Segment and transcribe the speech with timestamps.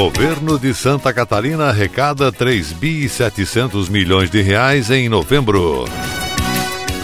[0.00, 5.84] Governo de Santa Catarina arrecada 3 bi 700 milhões de reais em novembro.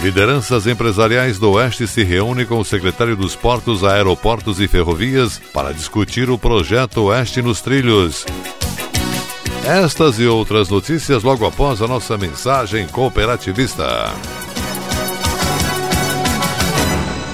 [0.03, 5.75] Lideranças empresariais do Oeste se reúnem com o secretário dos Portos, Aeroportos e Ferrovias para
[5.75, 8.25] discutir o projeto Oeste nos Trilhos.
[9.67, 14.11] Estas e outras notícias logo após a nossa mensagem cooperativista.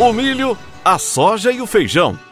[0.01, 2.19] O milho, a soja e o feijão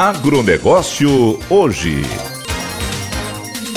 [0.00, 2.00] Agronegócio hoje.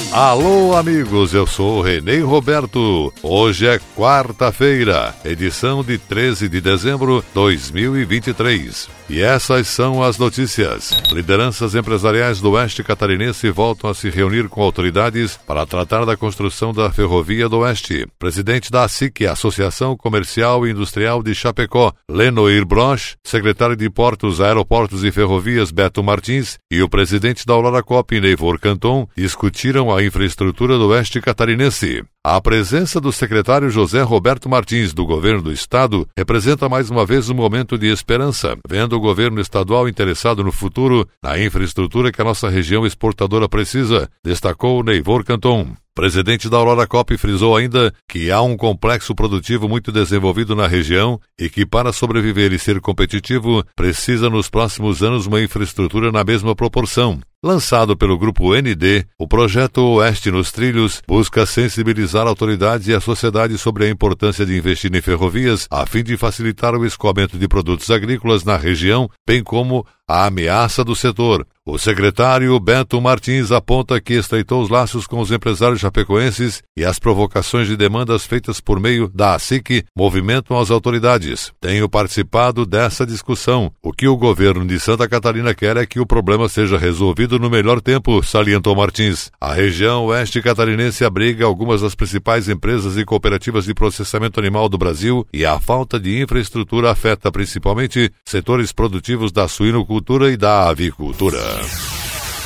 [0.09, 3.13] Alô, amigos, eu sou Renê Roberto.
[3.21, 8.87] Hoje é quarta-feira, edição de 13 de dezembro de 2023.
[9.09, 10.91] E essas são as notícias.
[11.11, 16.73] Lideranças empresariais do Oeste Catarinense voltam a se reunir com autoridades para tratar da construção
[16.73, 18.07] da Ferrovia do Oeste.
[18.17, 25.03] Presidente da ASIC, Associação Comercial e Industrial de Chapecó, Lenoir Broch, secretário de Portos, Aeroportos
[25.03, 30.77] e Ferrovias, Beto Martins, e o presidente da Aurora Cop, Neivor Canton, discutiram a infraestrutura
[30.77, 32.03] do Oeste Catarinense.
[32.25, 37.29] A presença do secretário José Roberto Martins, do governo do estado, representa mais uma vez
[37.29, 42.49] um momento de esperança, vendo governo estadual interessado no futuro, na infraestrutura que a nossa
[42.49, 45.82] região exportadora precisa, destacou Neivor Canton.
[45.95, 51.19] Presidente da Aurora Cop frisou ainda que há um complexo produtivo muito desenvolvido na região
[51.39, 56.55] e que, para sobreviver e ser competitivo, precisa nos próximos anos uma infraestrutura na mesma
[56.55, 57.19] proporção.
[57.43, 63.57] Lançado pelo Grupo ND, o projeto Oeste nos Trilhos busca sensibilizar autoridades e a sociedade
[63.57, 67.91] sobre a importância de investir em ferrovias a fim de facilitar o escoamento de produtos
[67.91, 71.45] agrícolas na região, bem como a ameaça do setor.
[71.65, 76.99] O secretário Beto Martins aponta que estreitou os laços com os empresários chapecoenses e as
[76.99, 81.53] provocações de demandas feitas por meio da ASIC movimentam as autoridades.
[81.61, 83.71] Tenho participado dessa discussão.
[83.81, 87.49] O que o governo de Santa Catarina quer é que o problema seja resolvido no
[87.49, 89.31] melhor tempo, salientou Martins.
[89.39, 94.77] A região oeste catarinense abriga algumas das principais empresas e cooperativas de processamento animal do
[94.77, 99.92] Brasil e a falta de infraestrutura afeta principalmente setores produtivos da suinocultura
[100.31, 101.39] e da avicultura.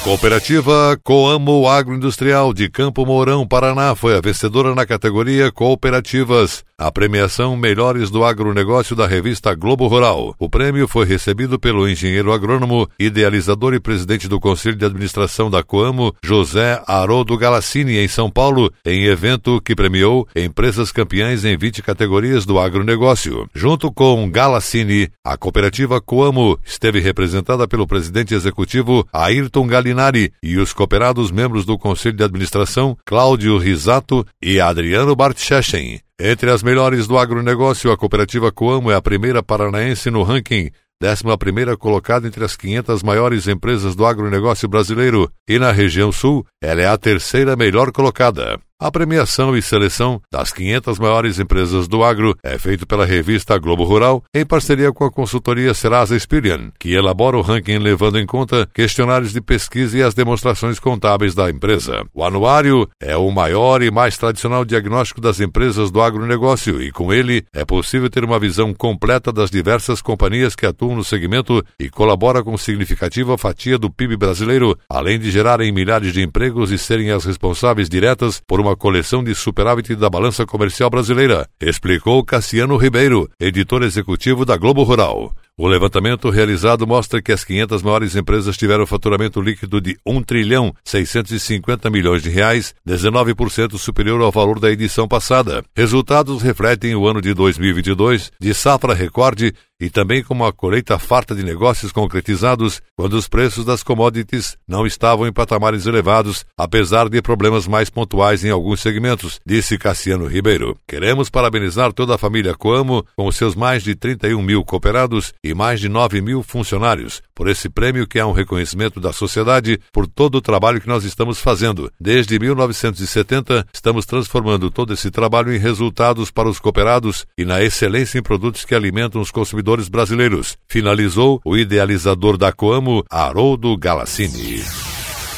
[0.03, 7.57] Cooperativa Coamo Agroindustrial de Campo Mourão, Paraná, foi a vencedora na categoria Cooperativas, a premiação
[7.57, 10.35] Melhores do Agronegócio da revista Globo Rural.
[10.37, 15.63] O prêmio foi recebido pelo engenheiro agrônomo, idealizador e presidente do Conselho de Administração da
[15.63, 21.81] Coamo, José Haroldo Galassini, em São Paulo, em evento que premiou empresas campeãs em 20
[21.81, 23.49] categorias do agronegócio.
[23.55, 30.07] Junto com Galassini, a cooperativa Coamo esteve representada pelo presidente executivo Ayrton Galina
[30.43, 36.06] e os cooperados membros do Conselho de Administração, Cláudio Risato e Adriano Bartschechen.
[36.19, 41.37] Entre as melhores do agronegócio, a cooperativa Coamo é a primeira paranaense no ranking, décima
[41.37, 46.81] primeira colocada entre as 500 maiores empresas do agronegócio brasileiro, e na região sul, ela
[46.81, 48.59] é a terceira melhor colocada.
[48.79, 53.83] A premiação e seleção das 500 maiores empresas do agro é feita pela revista Globo
[53.83, 58.69] Rural em parceria com a consultoria Serasa Experian, que elabora o ranking levando em conta
[58.71, 62.05] questionários de pesquisa e as demonstrações contábeis da empresa.
[62.13, 67.11] O anuário é o maior e mais tradicional diagnóstico das empresas do agronegócio e com
[67.11, 71.89] ele é possível ter uma visão completa das diversas companhias que atuam no segmento e
[71.89, 77.09] colabora com significativa fatia do PIB brasileiro, além de gerarem milhares de empregos e serem
[77.09, 82.75] as responsáveis diretas por uma uma coleção de superávit da balança comercial brasileira, explicou Cassiano
[82.75, 85.33] Ribeiro, editor executivo da Globo Rural.
[85.59, 90.71] O levantamento realizado mostra que as 500 maiores empresas tiveram faturamento líquido de 1 trilhão
[90.83, 95.63] 650 milhões de reais, 19% superior ao valor da edição passada.
[95.75, 101.35] Resultados refletem o ano de 2022 de safra recorde e também com uma colheita farta
[101.35, 107.21] de negócios concretizados quando os preços das commodities não estavam em patamares elevados, apesar de
[107.21, 110.77] problemas mais pontuais em alguns segmentos, disse Cassiano Ribeiro.
[110.87, 115.79] Queremos parabenizar toda a família Coamo, com seus mais de 31 mil cooperados e mais
[115.79, 120.39] de 9 mil funcionários, por esse prêmio que é um reconhecimento da sociedade por todo
[120.39, 121.91] o trabalho que nós estamos fazendo.
[122.01, 128.17] Desde 1970, estamos transformando todo esse trabalho em resultados para os cooperados e na excelência
[128.17, 134.86] em produtos que alimentam os consumidores brasileiros, finalizou o idealizador da Coamo, Haroldo Galassini.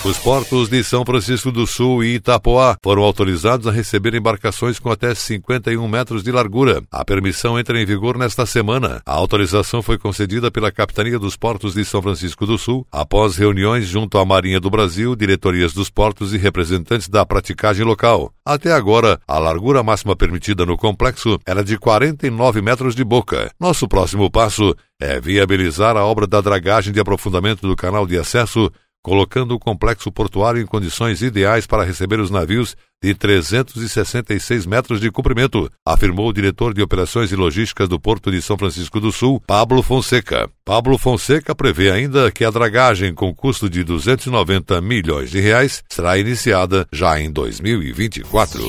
[0.06, 4.90] Os portos de São Francisco do Sul e Itapoá foram autorizados a receber embarcações com
[4.90, 6.82] até 51 metros de largura.
[6.90, 9.02] A permissão entra em vigor nesta semana.
[9.06, 13.88] A autorização foi concedida pela Capitania dos Portos de São Francisco do Sul após reuniões
[13.88, 18.32] junto à Marinha do Brasil, diretorias dos portos e representantes da praticagem local.
[18.46, 23.52] Até agora, a largura máxima permitida no complexo era de 49 metros de boca.
[23.60, 28.72] Nosso próximo passo é viabilizar a obra da dragagem de aprofundamento do canal de acesso
[29.02, 35.10] colocando o complexo portuário em condições ideais para receber os navios de 366 metros de
[35.10, 39.42] comprimento, afirmou o diretor de operações e logísticas do Porto de São Francisco do Sul,
[39.48, 40.50] Pablo Fonseca.
[40.66, 46.18] Pablo Fonseca prevê ainda que a dragagem com custo de 290 milhões de reais será
[46.18, 48.62] iniciada já em 2024.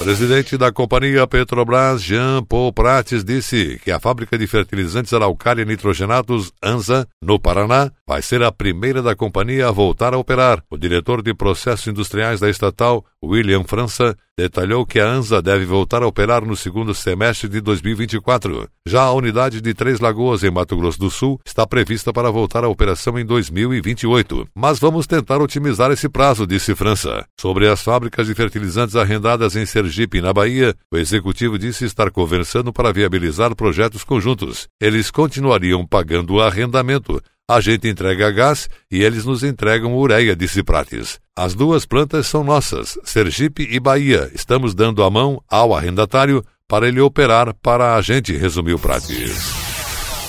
[0.00, 6.50] Presidente da companhia Petrobras, Jean Paul Prates, disse que a fábrica de fertilizantes Araucária Nitrogenados,
[6.62, 10.64] ANSA, no Paraná, vai ser a primeira da companhia a voltar a operar.
[10.70, 16.02] O diretor de processos industriais da estatal, William França, detalhou que a ANSA deve voltar
[16.02, 18.66] a operar no segundo semestre de 2024.
[18.86, 22.64] Já a unidade de Três Lagoas, em Mato Grosso do Sul, está prevista para voltar
[22.64, 24.48] à operação em 2028.
[24.54, 27.26] Mas vamos tentar otimizar esse prazo, disse França.
[27.38, 29.89] Sobre as fábricas de fertilizantes arrendadas em Sergipe,
[30.22, 34.68] na Bahia, o executivo disse estar conversando para viabilizar projetos conjuntos.
[34.80, 37.20] Eles continuariam pagando o arrendamento,
[37.50, 41.18] a gente entrega gás e eles nos entregam ureia, disse Prates.
[41.36, 44.30] As duas plantas são nossas, Sergipe e Bahia.
[44.32, 49.69] Estamos dando a mão ao arrendatário para ele operar para a gente, resumiu Prates.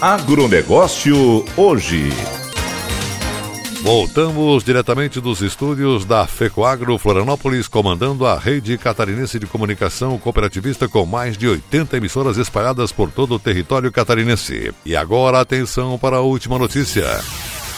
[0.00, 2.08] Agronegócio hoje.
[3.82, 11.04] Voltamos diretamente dos estúdios da FECOAGRO Florianópolis, comandando a rede catarinense de comunicação cooperativista com
[11.04, 14.72] mais de 80 emissoras espalhadas por todo o território catarinense.
[14.86, 17.04] E agora atenção para a última notícia.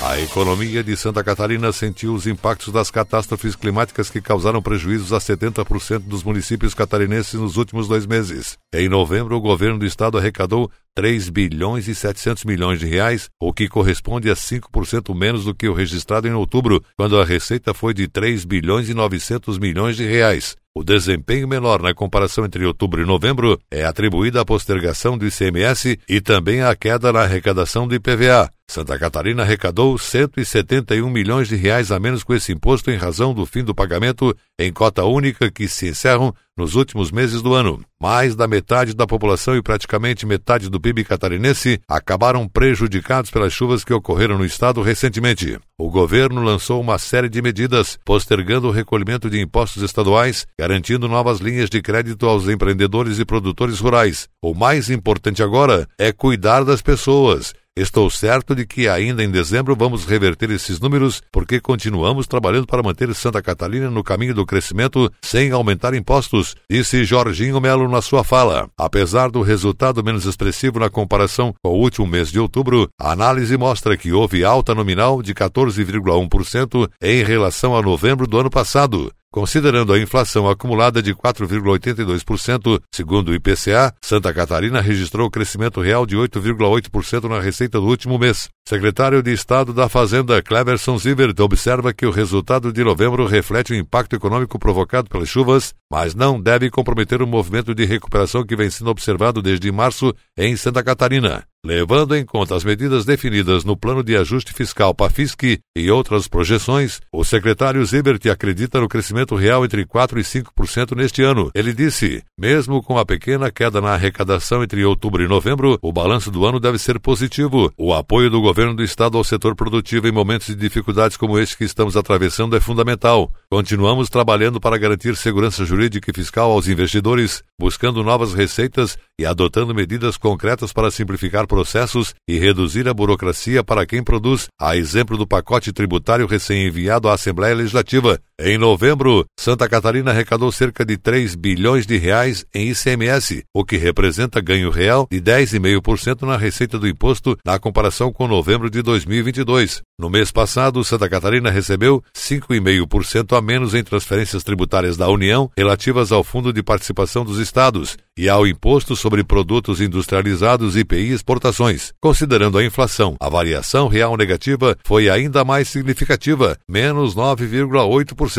[0.03, 5.19] A economia de Santa Catarina sentiu os impactos das catástrofes climáticas que causaram prejuízos a
[5.19, 8.57] 70% dos municípios catarinenses nos últimos dois meses.
[8.73, 13.53] Em novembro, o governo do estado arrecadou 3 bilhões e 700 milhões de reais, o
[13.53, 17.93] que corresponde a 5% menos do que o registrado em outubro, quando a receita foi
[17.93, 20.57] de 3 bilhões e 900 milhões de reais.
[20.75, 25.99] O desempenho menor na comparação entre outubro e novembro é atribuído à postergação do ICMS
[26.09, 28.51] e também à queda na arrecadação do IPVA.
[28.71, 33.45] Santa Catarina arrecadou 171 milhões de reais a menos com esse imposto em razão do
[33.45, 37.81] fim do pagamento em cota única que se encerram nos últimos meses do ano.
[38.01, 43.83] Mais da metade da população e praticamente metade do PIB catarinense acabaram prejudicados pelas chuvas
[43.83, 45.59] que ocorreram no estado recentemente.
[45.77, 51.41] O governo lançou uma série de medidas, postergando o recolhimento de impostos estaduais, garantindo novas
[51.41, 54.29] linhas de crédito aos empreendedores e produtores rurais.
[54.41, 59.77] O mais importante agora é cuidar das pessoas Estou certo de que ainda em dezembro
[59.77, 65.11] vamos reverter esses números, porque continuamos trabalhando para manter Santa Catarina no caminho do crescimento
[65.23, 68.69] sem aumentar impostos, disse Jorginho Melo na sua fala.
[68.77, 73.57] Apesar do resultado menos expressivo na comparação com o último mês de outubro, a análise
[73.57, 79.13] mostra que houve alta nominal de 14,1% em relação a novembro do ano passado.
[79.33, 86.17] Considerando a inflação acumulada de 4,82%, segundo o IPCA, Santa Catarina registrou crescimento real de
[86.17, 88.49] 8,8% na receita do último mês.
[88.69, 93.77] Secretário de Estado da Fazenda, Cleverson Zivert, observa que o resultado de novembro reflete o
[93.77, 98.69] impacto econômico provocado pelas chuvas, mas não deve comprometer o movimento de recuperação que vem
[98.69, 101.50] sendo observado desde março em Santa Catarina.
[101.63, 107.03] Levando em conta as medidas definidas no Plano de Ajuste Fiscal PAFISC e outras projeções,
[107.13, 111.51] o secretário Zibert acredita no crescimento real entre 4% e 5% neste ano.
[111.55, 116.31] Ele disse: mesmo com a pequena queda na arrecadação entre outubro e novembro, o balanço
[116.31, 117.71] do ano deve ser positivo.
[117.77, 121.59] O apoio do governo do estado ao setor produtivo em momentos de dificuldades como este
[121.59, 123.31] que estamos atravessando é fundamental.
[123.53, 129.75] Continuamos trabalhando para garantir segurança jurídica e fiscal aos investidores, buscando novas receitas e adotando
[129.75, 135.27] medidas concretas para simplificar processos e reduzir a burocracia para quem produz, a exemplo do
[135.27, 138.21] pacote tributário recém-enviado à Assembleia Legislativa.
[138.43, 143.77] Em novembro, Santa Catarina arrecadou cerca de 3 bilhões de reais em ICMS, o que
[143.77, 149.83] representa ganho real de 10,5% na receita do imposto na comparação com novembro de 2022.
[149.99, 156.11] No mês passado, Santa Catarina recebeu 5,5% a menos em transferências tributárias da União relativas
[156.11, 161.93] ao Fundo de Participação dos Estados e ao Imposto sobre Produtos Industrializados IPI Exportações.
[162.01, 168.30] Considerando a inflação, a variação real negativa foi ainda mais significativa, menos 9,8%.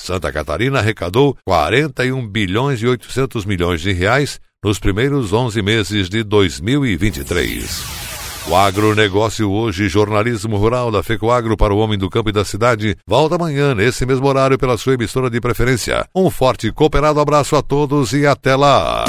[0.00, 6.22] Santa Catarina arrecadou 41 bilhões e 800 milhões de reais nos primeiros 11 meses de
[6.22, 8.04] 2023.
[8.46, 12.94] O agronegócio hoje, jornalismo rural da FECOAGro para o homem do campo e da cidade,
[13.06, 16.06] volta amanhã, nesse mesmo horário, pela sua emissora de preferência.
[16.14, 19.04] Um forte e cooperado abraço a todos e até lá!